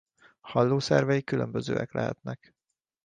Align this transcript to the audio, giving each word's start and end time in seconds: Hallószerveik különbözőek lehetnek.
Hallószerveik 0.39 1.23
különbözőek 1.23 1.91
lehetnek. 1.93 2.53